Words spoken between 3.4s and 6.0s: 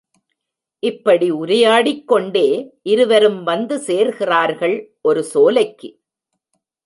வந்து சேருகிறார்கள் ஒரு சோலைக்கு.